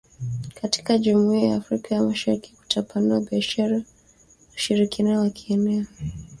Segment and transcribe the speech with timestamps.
[0.61, 3.83] katika jumuia ya Afrika ya mashariki kutapanua biashara na
[4.55, 5.85] ushirikiano wa kieneo